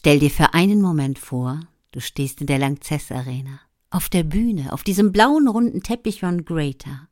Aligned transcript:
Stell 0.00 0.18
dir 0.18 0.30
für 0.30 0.54
einen 0.54 0.80
Moment 0.80 1.18
vor, 1.18 1.60
du 1.92 2.00
stehst 2.00 2.40
in 2.40 2.46
der 2.46 2.58
Langzess 2.58 3.12
Arena, 3.12 3.60
auf 3.90 4.08
der 4.08 4.22
Bühne, 4.22 4.72
auf 4.72 4.82
diesem 4.82 5.12
blauen 5.12 5.46
runden 5.46 5.82
Teppich 5.82 6.20
von 6.20 6.46
Greater. 6.46 7.10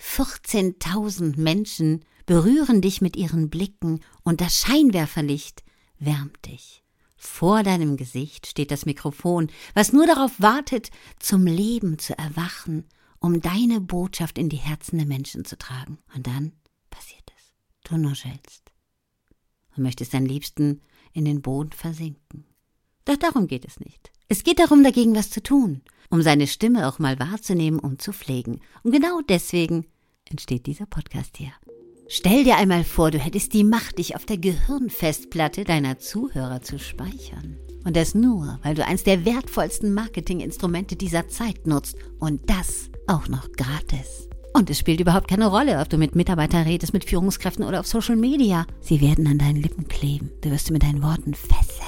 14.000 0.00 1.38
Menschen 1.38 2.04
berühren 2.26 2.80
dich 2.80 3.00
mit 3.00 3.14
ihren 3.14 3.48
Blicken 3.48 4.00
und 4.24 4.40
das 4.40 4.58
Scheinwerferlicht 4.58 5.62
wärmt 6.00 6.46
dich. 6.46 6.82
Vor 7.16 7.62
deinem 7.62 7.96
Gesicht 7.96 8.48
steht 8.48 8.72
das 8.72 8.86
Mikrofon, 8.86 9.48
was 9.74 9.92
nur 9.92 10.08
darauf 10.08 10.32
wartet, 10.40 10.90
zum 11.20 11.46
Leben 11.46 12.00
zu 12.00 12.18
erwachen, 12.18 12.88
um 13.20 13.40
deine 13.40 13.80
Botschaft 13.80 14.36
in 14.36 14.48
die 14.48 14.56
Herzen 14.56 14.98
der 14.98 15.06
Menschen 15.06 15.44
zu 15.44 15.56
tragen. 15.56 15.98
Und 16.12 16.26
dann 16.26 16.54
passiert 16.90 17.30
es. 17.38 17.54
Du 17.88 17.96
nuschelst 17.96 18.72
und 19.76 19.84
möchtest 19.84 20.12
dein 20.12 20.26
Liebsten 20.26 20.80
in 21.16 21.24
den 21.24 21.42
Boden 21.42 21.72
versinken. 21.72 22.44
Doch 23.06 23.16
darum 23.16 23.46
geht 23.46 23.64
es 23.64 23.80
nicht. 23.80 24.12
Es 24.28 24.44
geht 24.44 24.58
darum, 24.58 24.84
dagegen 24.84 25.14
was 25.14 25.30
zu 25.30 25.42
tun, 25.42 25.80
um 26.10 26.22
seine 26.22 26.46
Stimme 26.46 26.88
auch 26.88 26.98
mal 26.98 27.18
wahrzunehmen 27.18 27.80
und 27.80 28.02
zu 28.02 28.12
pflegen. 28.12 28.60
Und 28.82 28.92
genau 28.92 29.20
deswegen 29.28 29.86
entsteht 30.28 30.66
dieser 30.66 30.86
Podcast 30.86 31.36
hier. 31.36 31.52
Stell 32.08 32.44
dir 32.44 32.56
einmal 32.56 32.84
vor, 32.84 33.10
du 33.10 33.18
hättest 33.18 33.52
die 33.52 33.64
Macht, 33.64 33.98
dich 33.98 34.14
auf 34.14 34.26
der 34.26 34.38
Gehirnfestplatte 34.38 35.64
deiner 35.64 35.98
Zuhörer 35.98 36.62
zu 36.62 36.78
speichern. 36.78 37.56
Und 37.84 37.96
das 37.96 38.14
nur, 38.14 38.58
weil 38.62 38.74
du 38.74 38.84
eins 38.84 39.04
der 39.04 39.24
wertvollsten 39.24 39.94
Marketinginstrumente 39.94 40.96
dieser 40.96 41.28
Zeit 41.28 41.66
nutzt. 41.66 41.96
Und 42.18 42.50
das 42.50 42.90
auch 43.06 43.28
noch 43.28 43.50
gratis. 43.52 44.28
Und 44.56 44.70
es 44.70 44.78
spielt 44.78 45.00
überhaupt 45.00 45.28
keine 45.28 45.48
Rolle, 45.48 45.80
ob 45.80 45.90
du 45.90 45.98
mit 45.98 46.16
Mitarbeitern 46.16 46.62
redest, 46.62 46.94
mit 46.94 47.04
Führungskräften 47.04 47.62
oder 47.62 47.78
auf 47.78 47.86
Social 47.86 48.16
Media. 48.16 48.64
Sie 48.80 49.02
werden 49.02 49.26
an 49.26 49.36
deinen 49.36 49.60
Lippen 49.60 49.86
kleben. 49.86 50.30
Du 50.40 50.50
wirst 50.50 50.68
sie 50.68 50.72
mit 50.72 50.82
deinen 50.82 51.02
Worten 51.02 51.34
fesseln. 51.34 51.86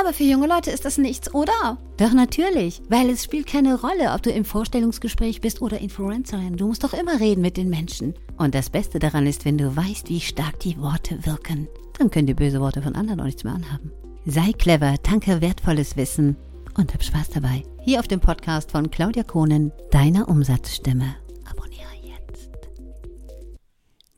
Aber 0.00 0.14
für 0.14 0.24
junge 0.24 0.46
Leute 0.46 0.70
ist 0.70 0.86
das 0.86 0.96
nichts, 0.96 1.34
oder? 1.34 1.76
Doch 1.98 2.12
natürlich, 2.14 2.80
weil 2.88 3.10
es 3.10 3.24
spielt 3.24 3.46
keine 3.46 3.78
Rolle, 3.78 4.14
ob 4.14 4.22
du 4.22 4.30
im 4.30 4.46
Vorstellungsgespräch 4.46 5.42
bist 5.42 5.60
oder 5.60 5.78
Influencerin. 5.78 6.56
Du 6.56 6.68
musst 6.68 6.84
doch 6.84 6.94
immer 6.94 7.20
reden 7.20 7.42
mit 7.42 7.58
den 7.58 7.68
Menschen. 7.68 8.14
Und 8.38 8.54
das 8.54 8.70
Beste 8.70 8.98
daran 8.98 9.26
ist, 9.26 9.44
wenn 9.44 9.58
du 9.58 9.76
weißt, 9.76 10.08
wie 10.08 10.20
stark 10.20 10.58
die 10.60 10.80
Worte 10.80 11.18
wirken, 11.26 11.68
dann 11.98 12.10
können 12.10 12.26
die 12.26 12.32
böse 12.32 12.62
Worte 12.62 12.80
von 12.80 12.94
anderen 12.94 13.20
auch 13.20 13.26
nichts 13.26 13.44
mehr 13.44 13.54
anhaben. 13.54 13.92
Sei 14.24 14.52
clever, 14.52 14.94
tanke 15.02 15.42
wertvolles 15.42 15.98
Wissen 15.98 16.36
und 16.78 16.94
hab 16.94 17.04
Spaß 17.04 17.28
dabei. 17.28 17.62
Hier 17.82 18.00
auf 18.00 18.08
dem 18.08 18.20
Podcast 18.20 18.70
von 18.70 18.90
Claudia 18.90 19.22
Kohnen, 19.22 19.70
deiner 19.90 20.28
Umsatzstimme. 20.28 21.14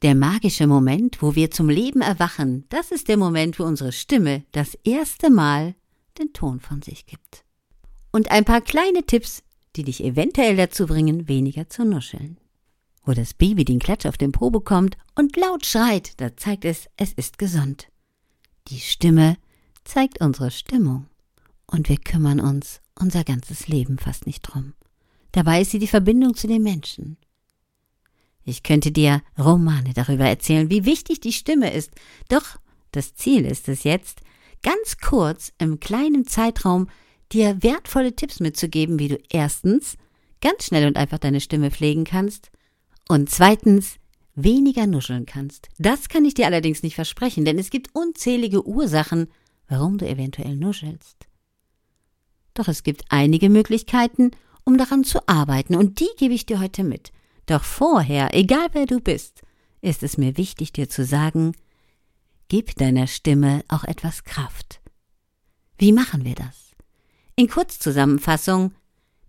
Der 0.02 0.14
magische 0.14 0.68
Moment, 0.68 1.22
wo 1.22 1.34
wir 1.34 1.50
zum 1.50 1.68
Leben 1.68 2.02
erwachen, 2.02 2.64
das 2.68 2.92
ist 2.92 3.08
der 3.08 3.16
Moment, 3.16 3.58
wo 3.58 3.64
unsere 3.64 3.90
Stimme 3.90 4.44
das 4.52 4.74
erste 4.84 5.28
Mal 5.28 5.74
den 6.18 6.32
Ton 6.32 6.60
von 6.60 6.82
sich 6.82 7.06
gibt. 7.06 7.44
Und 8.12 8.30
ein 8.30 8.44
paar 8.44 8.60
kleine 8.60 9.04
Tipps, 9.04 9.42
die 9.74 9.82
dich 9.82 10.02
eventuell 10.04 10.56
dazu 10.56 10.86
bringen, 10.86 11.28
weniger 11.28 11.68
zu 11.68 11.84
nuscheln. 11.84 12.38
Wo 13.04 13.12
das 13.12 13.34
Baby 13.34 13.64
den 13.64 13.80
Klatsch 13.80 14.06
auf 14.06 14.16
den 14.16 14.32
Po 14.32 14.50
bekommt 14.50 14.96
und 15.16 15.36
laut 15.36 15.66
schreit, 15.66 16.20
da 16.20 16.36
zeigt 16.36 16.64
es, 16.64 16.88
es 16.96 17.12
ist 17.12 17.38
gesund. 17.38 17.88
Die 18.68 18.80
Stimme 18.80 19.36
zeigt 19.84 20.20
unsere 20.20 20.50
Stimmung. 20.50 21.06
Und 21.66 21.88
wir 21.88 21.96
kümmern 21.96 22.40
uns 22.40 22.80
unser 22.94 23.24
ganzes 23.24 23.68
Leben 23.68 23.98
fast 23.98 24.26
nicht 24.26 24.42
drum. 24.42 24.74
Dabei 25.32 25.60
ist 25.60 25.72
sie 25.72 25.78
die 25.78 25.86
Verbindung 25.86 26.34
zu 26.34 26.46
den 26.46 26.62
Menschen. 26.62 27.18
Ich 28.48 28.62
könnte 28.62 28.92
dir 28.92 29.20
Romane 29.38 29.92
darüber 29.92 30.24
erzählen, 30.24 30.70
wie 30.70 30.86
wichtig 30.86 31.20
die 31.20 31.34
Stimme 31.34 31.70
ist, 31.70 31.90
doch 32.30 32.58
das 32.92 33.14
Ziel 33.14 33.44
ist 33.44 33.68
es 33.68 33.84
jetzt, 33.84 34.22
ganz 34.62 34.96
kurz 34.96 35.52
im 35.58 35.80
kleinen 35.80 36.26
Zeitraum 36.26 36.88
dir 37.30 37.62
wertvolle 37.62 38.16
Tipps 38.16 38.40
mitzugeben, 38.40 38.98
wie 38.98 39.08
du 39.08 39.18
erstens 39.28 39.98
ganz 40.40 40.64
schnell 40.64 40.86
und 40.86 40.96
einfach 40.96 41.18
deine 41.18 41.42
Stimme 41.42 41.70
pflegen 41.70 42.04
kannst 42.04 42.50
und 43.06 43.28
zweitens 43.28 43.96
weniger 44.34 44.86
nuscheln 44.86 45.26
kannst. 45.26 45.68
Das 45.76 46.08
kann 46.08 46.24
ich 46.24 46.32
dir 46.32 46.46
allerdings 46.46 46.82
nicht 46.82 46.94
versprechen, 46.94 47.44
denn 47.44 47.58
es 47.58 47.68
gibt 47.68 47.94
unzählige 47.94 48.66
Ursachen, 48.66 49.28
warum 49.68 49.98
du 49.98 50.08
eventuell 50.08 50.56
nuschelst. 50.56 51.26
Doch 52.54 52.68
es 52.68 52.82
gibt 52.82 53.04
einige 53.10 53.50
Möglichkeiten, 53.50 54.30
um 54.64 54.78
daran 54.78 55.04
zu 55.04 55.28
arbeiten, 55.28 55.74
und 55.74 56.00
die 56.00 56.08
gebe 56.16 56.32
ich 56.32 56.46
dir 56.46 56.60
heute 56.60 56.82
mit. 56.82 57.12
Doch 57.48 57.64
vorher, 57.64 58.34
egal 58.34 58.68
wer 58.72 58.84
du 58.84 59.00
bist, 59.00 59.40
ist 59.80 60.02
es 60.02 60.18
mir 60.18 60.36
wichtig, 60.36 60.70
dir 60.74 60.90
zu 60.90 61.02
sagen, 61.02 61.52
gib 62.48 62.74
deiner 62.76 63.06
Stimme 63.06 63.64
auch 63.68 63.84
etwas 63.84 64.24
Kraft. 64.24 64.82
Wie 65.78 65.92
machen 65.92 66.26
wir 66.26 66.34
das? 66.34 66.72
In 67.36 67.48
Kurzzusammenfassung, 67.48 68.74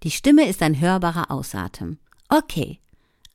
die 0.04 0.12
Stimme 0.12 0.50
ist 0.50 0.62
ein 0.62 0.82
hörbarer 0.82 1.32
Ausatem. 1.32 1.98
Okay, 2.28 2.82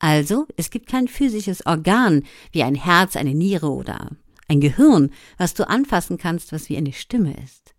also 0.00 0.46
es 0.58 0.68
gibt 0.68 0.90
kein 0.90 1.08
physisches 1.08 1.64
Organ 1.64 2.22
wie 2.52 2.62
ein 2.62 2.74
Herz, 2.74 3.16
eine 3.16 3.34
Niere 3.34 3.70
oder 3.70 4.10
ein 4.48 4.60
Gehirn, 4.60 5.12
was 5.38 5.54
du 5.54 5.66
anfassen 5.66 6.18
kannst, 6.18 6.52
was 6.52 6.68
wie 6.68 6.76
eine 6.76 6.92
Stimme 6.92 7.34
ist. 7.42 7.74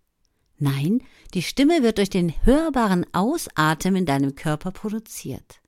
Nein, 0.57 1.03
die 1.35 1.43
Stimme 1.43 1.83
wird 1.83 1.99
durch 1.99 2.09
den 2.09 2.33
hörbaren 2.45 3.05
Ausatmen 3.13 3.95
in 3.95 4.05
deinem 4.07 4.33
Körper 4.33 4.72
produziert. 4.72 5.61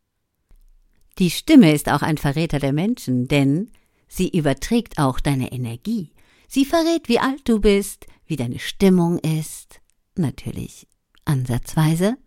Die 1.19 1.31
Stimme 1.31 1.73
ist 1.73 1.89
auch 1.89 2.01
ein 2.01 2.17
Verräter 2.17 2.59
der 2.59 2.73
Menschen, 2.73 3.27
denn 3.27 3.71
sie 4.07 4.29
überträgt 4.29 4.99
auch 4.99 5.19
deine 5.19 5.51
Energie. 5.51 6.11
Sie 6.47 6.63
verrät, 6.63 7.09
wie 7.09 7.19
alt 7.19 7.47
du 7.49 7.59
bist, 7.59 8.05
wie 8.27 8.35
deine 8.35 8.59
Stimmung 8.59 9.17
ist, 9.19 9.81
natürlich 10.15 10.87
ansatzweise 11.25 12.17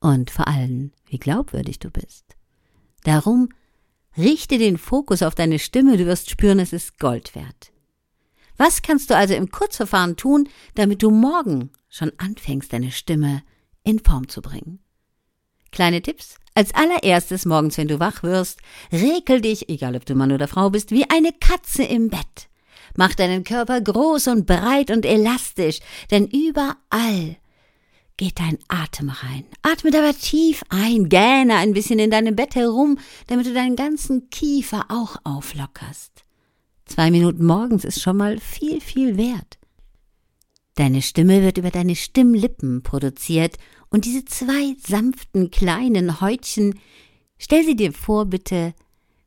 und 0.00 0.30
vor 0.30 0.46
allem, 0.48 0.92
wie 1.06 1.18
glaubwürdig 1.18 1.78
du 1.78 1.90
bist. 1.90 2.36
Darum 3.04 3.48
richte 4.16 4.58
den 4.58 4.78
Fokus 4.78 5.22
auf 5.22 5.34
deine 5.34 5.58
Stimme, 5.58 5.96
du 5.96 6.06
wirst 6.06 6.30
spüren, 6.30 6.58
es 6.58 6.72
ist 6.72 6.98
Gold 6.98 7.34
wert. 7.34 7.72
Was 8.56 8.82
kannst 8.82 9.10
du 9.10 9.16
also 9.16 9.34
im 9.34 9.50
Kurzverfahren 9.50 10.16
tun, 10.16 10.48
damit 10.74 11.02
du 11.02 11.10
morgen 11.10 11.70
schon 11.88 12.12
anfängst, 12.18 12.72
deine 12.72 12.92
Stimme 12.92 13.42
in 13.82 13.98
Form 13.98 14.28
zu 14.28 14.42
bringen? 14.42 14.78
Kleine 15.72 16.02
Tipps. 16.02 16.36
Als 16.56 16.72
allererstes 16.72 17.46
morgens, 17.46 17.78
wenn 17.78 17.88
du 17.88 17.98
wach 17.98 18.22
wirst, 18.22 18.60
rekel 18.92 19.40
dich, 19.40 19.68
egal 19.68 19.96
ob 19.96 20.06
du 20.06 20.14
Mann 20.14 20.30
oder 20.30 20.46
Frau 20.46 20.70
bist, 20.70 20.92
wie 20.92 21.08
eine 21.10 21.32
Katze 21.32 21.82
im 21.82 22.10
Bett. 22.10 22.48
Mach 22.96 23.14
deinen 23.14 23.42
Körper 23.42 23.80
groß 23.80 24.28
und 24.28 24.46
breit 24.46 24.92
und 24.92 25.04
elastisch, 25.04 25.80
denn 26.12 26.28
überall 26.28 27.36
geht 28.16 28.38
dein 28.38 28.58
Atem 28.68 29.08
rein. 29.08 29.44
Atme 29.62 29.90
dabei 29.90 30.12
tief 30.12 30.62
ein, 30.68 31.08
gähne 31.08 31.56
ein 31.56 31.72
bisschen 31.72 31.98
in 31.98 32.12
deinem 32.12 32.36
Bett 32.36 32.54
herum, 32.54 32.98
damit 33.26 33.46
du 33.46 33.52
deinen 33.52 33.74
ganzen 33.74 34.30
Kiefer 34.30 34.86
auch 34.90 35.16
auflockerst. 35.24 36.12
Zwei 36.86 37.10
Minuten 37.10 37.44
morgens 37.44 37.84
ist 37.84 38.00
schon 38.00 38.16
mal 38.16 38.38
viel, 38.38 38.80
viel 38.80 39.16
wert. 39.16 39.58
Deine 40.74 41.02
Stimme 41.02 41.42
wird 41.42 41.58
über 41.58 41.70
deine 41.70 41.94
Stimmlippen 41.94 42.82
produziert 42.82 43.56
und 43.90 44.04
diese 44.04 44.24
zwei 44.24 44.74
sanften 44.84 45.50
kleinen 45.50 46.20
Häutchen, 46.20 46.80
stell 47.38 47.64
sie 47.64 47.76
dir 47.76 47.92
vor 47.92 48.26
bitte 48.26 48.74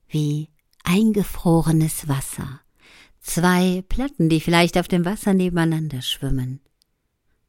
wie 0.10 0.50
eingefrorenes 0.84 2.08
Wasser. 2.08 2.62
Zwei 3.22 3.84
Platten, 3.88 4.30
die 4.30 4.42
vielleicht 4.42 4.78
auf 4.78 4.88
dem 4.88 5.06
Wasser 5.06 5.34
nebeneinander 5.34 6.02
schwimmen. 6.02 6.60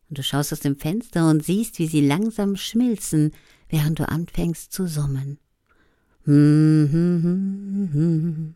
Und 0.08 0.18
du 0.18 0.22
schaust 0.22 0.52
aus 0.52 0.60
dem 0.60 0.76
Fenster 0.76 1.28
und 1.28 1.44
siehst, 1.44 1.78
wie 1.78 1.86
sie 1.86 2.04
langsam 2.04 2.56
schmilzen, 2.56 3.32
während 3.68 3.98
du 3.98 4.08
anfängst 4.08 4.72
zu 4.72 4.86
summen. 4.86 5.38
Hm, 6.24 6.88
hm, 6.90 7.22
hm, 7.22 7.92
hm, 7.92 8.54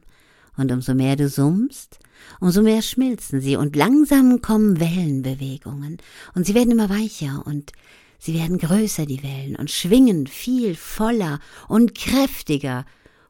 und 0.56 0.70
umso 0.72 0.94
mehr 0.94 1.16
du 1.16 1.28
summst, 1.28 1.98
umso 2.40 2.62
mehr 2.62 2.82
schmilzen 2.82 3.40
sie 3.40 3.56
und 3.56 3.76
langsam 3.76 4.42
kommen 4.42 4.80
Wellenbewegungen 4.80 5.98
und 6.34 6.46
sie 6.46 6.54
werden 6.54 6.72
immer 6.72 6.90
weicher 6.90 7.42
und 7.46 7.72
sie 8.18 8.34
werden 8.34 8.58
größer, 8.58 9.06
die 9.06 9.22
Wellen, 9.22 9.56
und 9.56 9.70
schwingen 9.70 10.26
viel 10.26 10.74
voller 10.76 11.40
und 11.68 11.94
kräftiger. 11.94 12.84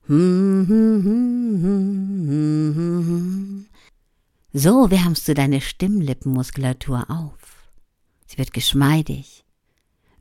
So 0.08 0.14
wärmst 4.90 5.28
du 5.28 5.34
deine 5.34 5.60
Stimmlippenmuskulatur 5.60 7.06
auf. 7.08 7.38
Sie 8.26 8.38
wird 8.38 8.52
geschmeidig. 8.52 9.44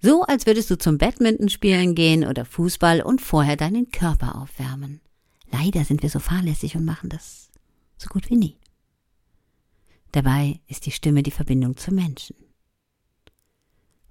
So 0.02 0.24
als 0.24 0.46
würdest 0.46 0.70
du 0.72 0.78
zum 0.78 0.98
Badminton 0.98 1.50
spielen 1.50 1.94
gehen 1.96 2.26
oder 2.26 2.46
Fußball 2.46 3.02
und 3.02 3.22
vorher 3.22 3.56
deinen 3.56 3.92
Körper 3.92 4.36
aufwärmen. 4.36 5.02
Leider 5.52 5.84
sind 5.86 6.02
wir 6.02 6.10
so 6.10 6.20
fahrlässig 6.20 6.76
und 6.76 6.86
machen 6.86 7.10
das 7.10 7.50
so 7.98 8.08
gut 8.08 8.30
wie 8.30 8.38
nie. 8.38 8.58
Dabei 10.12 10.60
ist 10.68 10.86
die 10.86 10.92
Stimme 10.92 11.24
die 11.24 11.32
Verbindung 11.32 11.78
zum 11.78 11.96
Menschen. 11.96 12.36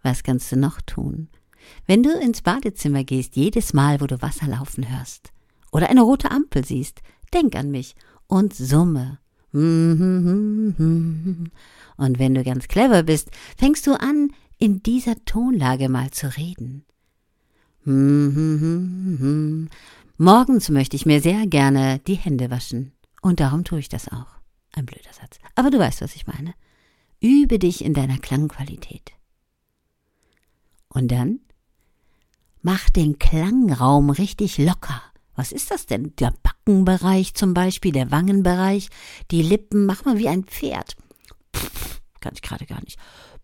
Was 0.03 0.23
kannst 0.23 0.51
du 0.53 0.57
noch 0.57 0.81
tun? 0.81 1.29
Wenn 1.87 2.03
du 2.03 2.11
ins 2.19 2.41
Badezimmer 2.41 3.05
gehst, 3.05 3.37
jedes 3.37 3.75
Mal, 3.75 4.01
wo 4.01 4.07
du 4.07 4.23
Wasser 4.23 4.47
laufen 4.47 4.89
hörst 4.91 5.33
oder 5.73 5.91
eine 5.91 6.01
rote 6.03 6.31
Ampel 6.31 6.65
siehst, 6.65 7.03
denk 7.35 7.55
an 7.55 7.71
mich 7.71 7.95
und 8.27 8.55
summe. 8.55 9.19
Und 9.53 11.51
wenn 11.97 12.35
du 12.35 12.45
ganz 12.45 12.69
clever 12.69 13.03
bist, 13.03 13.31
fängst 13.59 13.87
du 13.87 13.93
an, 13.95 14.33
in 14.59 14.83
dieser 14.83 15.23
Tonlage 15.25 15.89
mal 15.89 16.11
zu 16.13 16.35
reden. 16.37 16.85
Morgens 20.23 20.69
möchte 20.69 20.97
ich 20.97 21.07
mir 21.07 21.23
sehr 21.23 21.47
gerne 21.47 21.99
die 22.01 22.15
Hände 22.15 22.51
waschen. 22.51 22.93
Und 23.23 23.41
darum 23.41 23.65
tue 23.65 23.79
ich 23.79 23.89
das 23.89 24.07
auch. 24.07 24.27
Ein 24.73 24.85
blöder 24.85 25.15
Satz. 25.15 25.39
Aber 25.55 25.71
du 25.71 25.79
weißt, 25.79 26.03
was 26.03 26.15
ich 26.15 26.27
meine. 26.27 26.53
Übe 27.23 27.59
dich 27.59 27.83
in 27.83 27.95
deiner 27.95 28.19
Klangqualität. 28.19 29.13
Und 30.89 31.11
dann 31.11 31.41
mach 32.61 32.91
den 32.91 33.19
Klangraum 33.19 34.11
richtig 34.11 34.59
locker. 34.59 35.01
Was 35.37 35.53
ist 35.53 35.71
das 35.71 35.87
denn? 35.87 36.15
Der 36.17 36.35
Backenbereich 36.43 37.33
zum 37.33 37.55
Beispiel, 37.55 37.93
der 37.93 38.11
Wangenbereich, 38.11 38.91
die 39.31 39.41
Lippen, 39.41 39.87
mach 39.87 40.05
mal 40.05 40.19
wie 40.19 40.29
ein 40.29 40.45
Pferd. 40.45 40.97
Pff, 41.57 42.03
kann 42.21 42.35
ich 42.35 42.43
gerade 42.43 42.67
gar 42.67 42.83
nicht. 42.85 42.99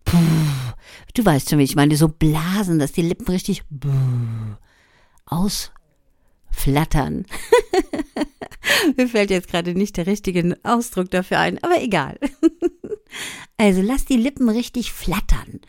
Puh. 0.04 0.18
Du 1.14 1.24
weißt 1.24 1.48
schon, 1.48 1.58
wie 1.58 1.64
ich 1.64 1.74
meine, 1.74 1.96
so 1.96 2.08
blasen, 2.08 2.78
dass 2.78 2.92
die 2.92 3.00
Lippen 3.00 3.28
richtig 3.28 3.64
ausflattern. 6.66 7.26
Mir 8.96 9.08
fällt 9.08 9.30
jetzt 9.30 9.48
gerade 9.48 9.74
nicht 9.74 9.96
der 9.96 10.06
richtige 10.06 10.58
Ausdruck 10.62 11.10
dafür 11.10 11.38
ein, 11.38 11.62
aber 11.62 11.80
egal. 11.82 12.18
also 13.56 13.82
lass 13.82 14.04
die 14.04 14.16
Lippen 14.16 14.48
richtig 14.48 14.92
flattern. 14.92 15.60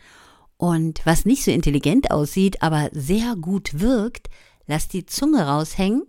Und 0.56 1.00
was 1.04 1.24
nicht 1.24 1.44
so 1.44 1.50
intelligent 1.50 2.10
aussieht, 2.10 2.62
aber 2.62 2.90
sehr 2.92 3.36
gut 3.36 3.80
wirkt, 3.80 4.28
lass 4.66 4.88
die 4.88 5.06
Zunge 5.06 5.46
raushängen 5.46 6.02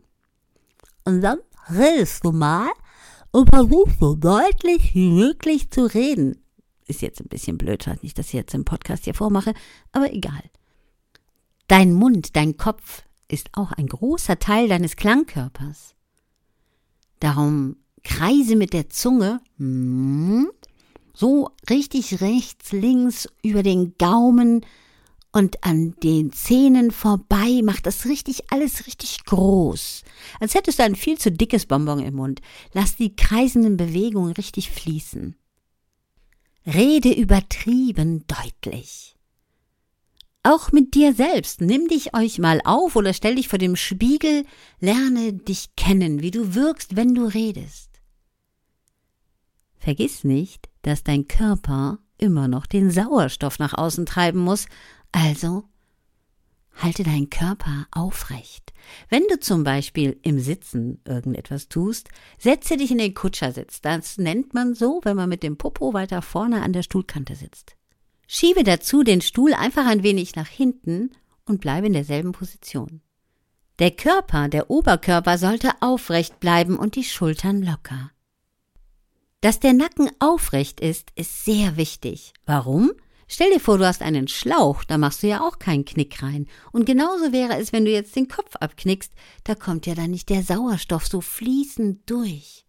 und 1.05 1.21
dann 1.21 1.37
redest 1.69 2.25
du 2.25 2.31
mal 2.31 2.69
und 3.31 3.49
versuchst 3.49 3.99
so 3.99 4.15
deutlich 4.15 4.95
wie 4.95 5.11
möglich 5.11 5.69
zu 5.69 5.85
reden. 5.85 6.41
Ist 6.87 7.03
jetzt 7.03 7.21
ein 7.21 7.27
bisschen 7.27 7.59
blöd, 7.59 7.85
dass 7.85 7.99
ich 8.01 8.15
das 8.15 8.31
jetzt 8.31 8.55
im 8.55 8.65
Podcast 8.65 9.03
hier 9.03 9.13
vormache, 9.13 9.53
aber 9.91 10.11
egal. 10.11 10.41
Dein 11.67 11.93
Mund, 11.93 12.35
dein 12.35 12.57
Kopf 12.57 13.03
ist 13.29 13.49
auch 13.53 13.71
ein 13.71 13.87
großer 13.87 14.39
Teil 14.39 14.67
deines 14.67 14.95
Klangkörpers. 14.95 15.95
Darum 17.19 17.77
kreise 18.03 18.55
mit 18.55 18.73
der 18.73 18.89
Zunge 18.89 19.41
hm, 19.57 20.49
so 21.13 21.51
richtig 21.69 22.21
rechts, 22.21 22.71
links 22.71 23.27
über 23.43 23.63
den 23.63 23.95
Gaumen 23.97 24.65
und 25.31 25.63
an 25.63 25.95
den 26.01 26.31
Zähnen 26.31 26.91
vorbei, 26.91 27.61
mach 27.63 27.81
das 27.81 28.05
richtig 28.05 28.51
alles 28.51 28.87
richtig 28.87 29.25
groß. 29.25 30.03
Als 30.39 30.55
hättest 30.55 30.79
du 30.79 30.83
ein 30.83 30.95
viel 30.95 31.17
zu 31.19 31.31
dickes 31.31 31.65
Bonbon 31.65 31.99
im 31.99 32.15
Mund. 32.15 32.41
Lass 32.73 32.95
die 32.95 33.15
kreisenden 33.15 33.77
Bewegungen 33.77 34.33
richtig 34.33 34.71
fließen. 34.71 35.35
Rede 36.65 37.13
übertrieben 37.13 38.25
deutlich. 38.27 39.15
Auch 40.49 40.71
mit 40.71 40.95
dir 40.95 41.13
selbst. 41.13 41.61
Nimm 41.61 41.87
dich 41.87 42.15
euch 42.15 42.39
mal 42.39 42.59
auf 42.63 42.95
oder 42.95 43.13
stell 43.13 43.35
dich 43.35 43.47
vor 43.47 43.59
dem 43.59 43.75
Spiegel, 43.75 44.45
lerne 44.79 45.33
dich 45.33 45.75
kennen, 45.75 46.23
wie 46.23 46.31
du 46.31 46.55
wirkst, 46.55 46.95
wenn 46.95 47.13
du 47.13 47.25
redest. 47.25 48.01
Vergiss 49.77 50.23
nicht, 50.23 50.67
dass 50.81 51.03
dein 51.03 51.27
Körper 51.27 51.99
immer 52.17 52.47
noch 52.47 52.65
den 52.65 52.89
Sauerstoff 52.89 53.59
nach 53.59 53.75
außen 53.75 54.07
treiben 54.07 54.39
muss, 54.39 54.65
also 55.11 55.65
halte 56.73 57.03
deinen 57.03 57.29
Körper 57.29 57.85
aufrecht. 57.91 58.73
Wenn 59.07 59.27
du 59.29 59.39
zum 59.39 59.63
Beispiel 59.63 60.19
im 60.23 60.39
Sitzen 60.39 60.99
irgendetwas 61.05 61.69
tust, 61.69 62.09
setze 62.39 62.75
dich 62.75 62.89
in 62.89 62.97
den 62.97 63.13
Kutschersitz. 63.13 63.81
Das 63.81 64.17
nennt 64.17 64.55
man 64.55 64.73
so, 64.73 64.99
wenn 65.03 65.15
man 65.15 65.29
mit 65.29 65.43
dem 65.43 65.57
Popo 65.57 65.93
weiter 65.93 66.23
vorne 66.23 66.63
an 66.63 66.73
der 66.73 66.81
Stuhlkante 66.81 67.35
sitzt. 67.35 67.75
Schiebe 68.31 68.63
dazu 68.63 69.01
den 69.01 69.21
Stuhl 69.21 69.55
einfach 69.55 69.87
ein 69.87 70.03
wenig 70.03 70.35
nach 70.35 70.47
hinten 70.47 71.09
und 71.45 71.61
bleibe 71.61 71.87
in 71.87 71.93
derselben 71.93 72.31
Position. 72.31 73.01
Der 73.79 73.89
Körper, 73.89 74.49
der 74.49 74.69
Oberkörper 74.69 75.39
sollte 75.39 75.71
aufrecht 75.81 76.39
bleiben 76.39 76.77
und 76.77 76.95
die 76.95 77.03
Schultern 77.03 77.63
locker. 77.63 78.11
Dass 79.41 79.59
der 79.59 79.73
Nacken 79.73 80.11
aufrecht 80.19 80.79
ist, 80.79 81.09
ist 81.15 81.43
sehr 81.43 81.75
wichtig. 81.75 82.33
Warum? 82.45 82.91
Stell 83.27 83.51
dir 83.51 83.59
vor, 83.59 83.79
du 83.79 83.87
hast 83.87 84.03
einen 84.03 84.27
Schlauch, 84.27 84.83
da 84.83 84.99
machst 84.99 85.23
du 85.23 85.27
ja 85.27 85.41
auch 85.41 85.57
keinen 85.57 85.85
Knick 85.85 86.21
rein. 86.21 86.45
Und 86.71 86.85
genauso 86.85 87.31
wäre 87.31 87.57
es, 87.57 87.73
wenn 87.73 87.85
du 87.85 87.91
jetzt 87.91 88.15
den 88.15 88.27
Kopf 88.27 88.55
abknickst, 88.57 89.11
da 89.43 89.55
kommt 89.55 89.87
ja 89.87 89.95
dann 89.95 90.11
nicht 90.11 90.29
der 90.29 90.43
Sauerstoff 90.43 91.07
so 91.07 91.19
fließend 91.19 92.07
durch. 92.07 92.67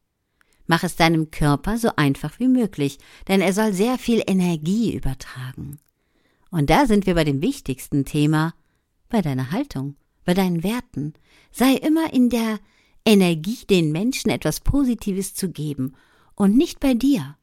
Mach 0.71 0.85
es 0.85 0.95
deinem 0.95 1.33
Körper 1.33 1.79
so 1.79 1.91
einfach 1.97 2.39
wie 2.39 2.47
möglich, 2.47 3.01
denn 3.27 3.41
er 3.41 3.53
soll 3.53 3.73
sehr 3.73 3.99
viel 3.99 4.23
Energie 4.25 4.95
übertragen. 4.95 5.81
Und 6.53 6.71
da 6.71 6.87
sind 6.87 7.07
wir 7.07 7.17
bei 7.17 7.25
dem 7.25 7.43
wichtigsten 7.43 8.05
Thema, 8.05 8.55
bei 9.09 9.21
deiner 9.21 9.51
Haltung, 9.51 9.97
bei 10.25 10.33
deinen 10.33 10.63
Werten. 10.63 11.15
Sei 11.51 11.75
immer 11.75 12.13
in 12.13 12.31
der 12.31 12.61
Energie, 13.05 13.67
den 13.69 13.91
Menschen 13.91 14.31
etwas 14.31 14.61
Positives 14.61 15.35
zu 15.35 15.51
geben 15.51 15.97
und 16.37 16.57
nicht 16.57 16.79
bei 16.79 16.95
dir. 16.95 17.37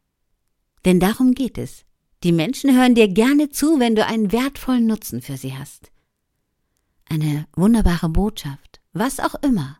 Denn 0.85 1.01
darum 1.01 1.33
geht 1.33 1.57
es. 1.57 1.83
Die 2.23 2.31
Menschen 2.31 2.73
hören 2.77 2.95
dir 2.95 3.09
gerne 3.09 3.49
zu, 3.49 3.77
wenn 3.77 3.95
du 3.95 4.05
einen 4.05 4.31
wertvollen 4.31 4.87
Nutzen 4.87 5.21
für 5.21 5.35
sie 5.35 5.53
hast. 5.53 5.91
Eine 7.09 7.45
wunderbare 7.57 8.07
Botschaft, 8.07 8.79
was 8.93 9.19
auch 9.19 9.35
immer. 9.41 9.79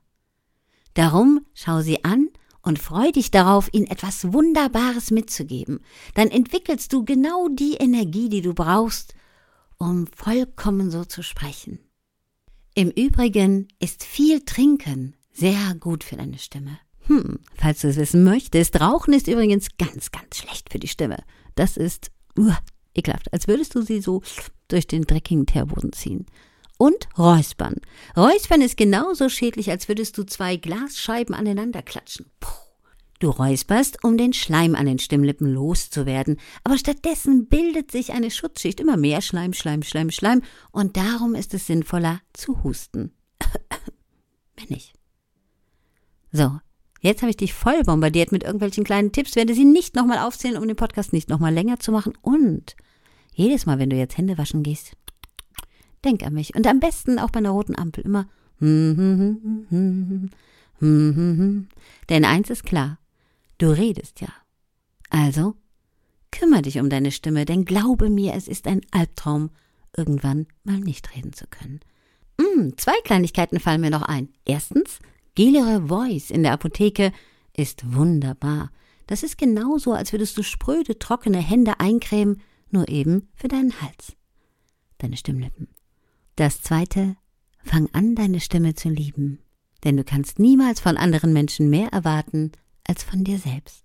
Darum 0.95 1.45
schau 1.53 1.79
sie 1.79 2.03
an 2.03 2.27
und 2.67 2.79
freu 2.79 3.11
dich 3.11 3.31
darauf, 3.31 3.69
ihnen 3.71 3.87
etwas 3.87 4.33
Wunderbares 4.33 5.09
mitzugeben. 5.11 5.79
Dann 6.15 6.27
entwickelst 6.27 6.91
du 6.91 7.05
genau 7.05 7.47
die 7.47 7.75
Energie, 7.75 8.27
die 8.27 8.41
du 8.41 8.53
brauchst, 8.53 9.13
um 9.77 10.05
vollkommen 10.07 10.91
so 10.91 11.05
zu 11.05 11.23
sprechen. 11.23 11.79
Im 12.75 12.91
Übrigen 12.91 13.69
ist 13.79 14.03
viel 14.03 14.43
Trinken 14.43 15.15
sehr 15.33 15.75
gut 15.79 16.03
für 16.03 16.17
deine 16.17 16.37
Stimme. 16.37 16.77
Hm, 17.07 17.39
falls 17.55 17.81
du 17.81 17.87
es 17.87 17.95
wissen 17.95 18.23
möchtest, 18.23 18.79
Rauchen 18.81 19.13
ist 19.13 19.27
übrigens 19.27 19.69
ganz, 19.77 20.11
ganz 20.11 20.37
schlecht 20.37 20.71
für 20.71 20.79
die 20.79 20.89
Stimme. 20.89 21.23
Das 21.55 21.77
ist 21.77 22.11
uh, 22.37 22.51
ekelhaft, 22.93 23.31
als 23.31 23.47
würdest 23.47 23.75
du 23.75 23.81
sie 23.81 24.01
so 24.01 24.21
durch 24.67 24.87
den 24.87 25.03
dreckigen 25.03 25.45
Teerboden 25.45 25.93
ziehen. 25.93 26.25
Und 26.77 27.09
Räuspern. 27.17 27.75
Räuspern 28.15 28.61
ist 28.61 28.77
genauso 28.77 29.29
schädlich, 29.29 29.69
als 29.71 29.87
würdest 29.87 30.17
du 30.17 30.23
zwei 30.23 30.57
Glasscheiben 30.57 31.33
aneinander 31.33 31.81
klatschen. 31.81 32.27
Du 33.19 33.29
räusperst, 33.29 34.03
um 34.03 34.15
den 34.15 34.33
Schleim 34.33 34.75
an 34.75 34.85
den 34.85 34.99
Stimmlippen 34.99 35.51
loszuwerden, 35.51 36.39
aber 36.63 36.77
stattdessen 36.77 37.47
bildet 37.47 37.89
sich 37.89 38.11
eine 38.11 38.29
Schutzschicht 38.29 38.79
immer 38.79 38.95
mehr 38.95 39.21
Schleim, 39.21 39.53
Schleim, 39.53 39.81
Schleim, 39.81 40.11
Schleim, 40.11 40.43
und 40.71 40.97
darum 40.97 41.33
ist 41.33 41.55
es 41.55 41.65
sinnvoller 41.65 42.21
zu 42.33 42.63
husten. 42.63 43.11
Wenn 44.55 44.67
nicht. 44.69 44.93
So, 46.31 46.59
Jetzt 46.99 47.21
habe 47.21 47.29
ich 47.29 47.37
dich 47.37 47.53
voll 47.53 47.83
bombardiert 47.83 48.31
mit 48.31 48.43
irgendwelchen 48.43 48.83
kleinen 48.83 49.11
Tipps, 49.11 49.35
werde 49.35 49.53
sie 49.53 49.65
nicht 49.65 49.95
nochmal 49.95 50.17
aufzählen, 50.17 50.57
um 50.57 50.67
den 50.67 50.75
Podcast 50.75 51.13
nicht 51.13 51.29
nochmal 51.29 51.53
länger 51.53 51.79
zu 51.79 51.91
machen. 51.91 52.13
Und 52.21 52.75
jedes 53.33 53.65
Mal, 53.65 53.77
wenn 53.79 53.89
du 53.89 53.95
jetzt 53.95 54.17
Hände 54.17 54.37
waschen 54.37 54.63
gehst, 54.63 54.96
denk 56.03 56.23
an 56.23 56.33
mich. 56.33 56.55
Und 56.55 56.67
am 56.67 56.79
besten 56.79 57.19
auch 57.19 57.29
bei 57.29 57.39
einer 57.39 57.51
roten 57.51 57.77
Ampel 57.77 58.05
immer. 58.05 58.27
Denn 58.59 60.29
eins 62.09 62.49
ist 62.49 62.63
klar, 62.63 62.99
du 63.57 63.69
redest 63.69 64.21
ja. 64.21 64.29
Also, 65.09 65.55
kümmere 66.31 66.63
dich 66.63 66.79
um 66.79 66.89
deine 66.89 67.11
Stimme, 67.11 67.45
denn 67.45 67.65
glaube 67.65 68.09
mir, 68.09 68.33
es 68.33 68.47
ist 68.47 68.67
ein 68.67 68.81
Albtraum, 68.91 69.51
irgendwann 69.95 70.47
mal 70.63 70.79
nicht 70.79 71.15
reden 71.15 71.33
zu 71.33 71.45
können. 71.47 71.79
Mm, 72.37 72.69
zwei 72.77 72.99
Kleinigkeiten 73.03 73.59
fallen 73.59 73.81
mir 73.81 73.89
noch 73.89 74.03
ein. 74.03 74.29
Erstens, 74.45 74.99
Gelere 75.35 75.87
Voice 75.87 76.31
in 76.31 76.43
der 76.43 76.53
Apotheke 76.53 77.11
ist 77.55 77.93
wunderbar. 77.93 78.71
Das 79.05 79.23
ist 79.23 79.37
genauso, 79.37 79.93
als 79.93 80.11
würdest 80.11 80.37
du 80.37 80.43
spröde, 80.43 80.99
trockene 80.99 81.39
Hände 81.39 81.79
eincremen, 81.79 82.41
nur 82.71 82.89
eben 82.89 83.29
für 83.35 83.47
deinen 83.47 83.79
Hals. 83.81 84.15
Deine 84.97 85.15
Stimmlippen. 85.15 85.67
Das 86.37 86.61
zweite, 86.61 87.15
fang 87.63 87.89
an, 87.93 88.13
deine 88.13 88.39
Stimme 88.39 88.75
zu 88.75 88.89
lieben. 88.89 89.39
Denn 89.83 89.97
du 89.97 90.03
kannst 90.03 90.37
niemals 90.37 90.79
von 90.79 90.95
anderen 90.95 91.33
Menschen 91.33 91.67
mehr 91.69 91.89
erwarten 91.89 92.51
als 92.87 93.03
von 93.03 93.23
dir 93.23 93.39
selbst. 93.39 93.83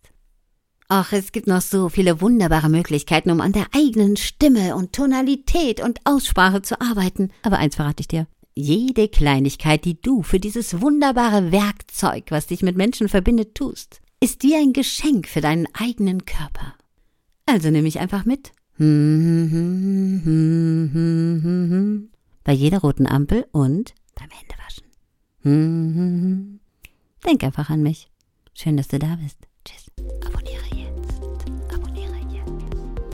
Ach, 0.86 1.14
es 1.14 1.32
gibt 1.32 1.46
noch 1.46 1.62
so 1.62 1.88
viele 1.88 2.20
wunderbare 2.20 2.68
Möglichkeiten, 2.68 3.30
um 3.30 3.40
an 3.40 3.52
der 3.52 3.68
eigenen 3.74 4.18
Stimme 4.18 4.76
und 4.76 4.92
Tonalität 4.92 5.82
und 5.82 6.00
Aussprache 6.04 6.60
zu 6.60 6.78
arbeiten. 6.78 7.30
Aber 7.42 7.56
eins 7.58 7.76
verrate 7.76 8.02
ich 8.02 8.08
dir 8.08 8.26
jede 8.54 9.08
Kleinigkeit, 9.08 9.86
die 9.86 9.98
du 9.98 10.22
für 10.22 10.38
dieses 10.38 10.82
wunderbare 10.82 11.52
Werkzeug, 11.52 12.24
was 12.28 12.48
dich 12.48 12.60
mit 12.60 12.76
Menschen 12.76 13.08
verbindet, 13.08 13.54
tust, 13.54 14.02
ist 14.20 14.42
wie 14.42 14.56
ein 14.56 14.74
Geschenk 14.74 15.26
für 15.26 15.40
deinen 15.40 15.68
eigenen 15.72 16.26
Körper. 16.26 16.74
Also 17.46 17.70
nimm 17.70 17.84
mich 17.84 17.98
einfach 17.98 18.26
mit. 18.26 18.52
Bei 22.44 22.52
jeder 22.52 22.80
roten 22.80 23.06
Ampel 23.06 23.46
und 23.52 23.94
beim 24.14 24.28
Händewaschen. 24.30 24.84
Denk 27.26 27.44
einfach 27.44 27.70
an 27.70 27.82
mich. 27.82 28.10
Schön, 28.54 28.76
dass 28.76 28.88
du 28.88 28.98
da 28.98 29.16
bist. 29.16 29.38